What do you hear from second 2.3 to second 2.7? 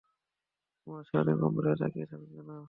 না।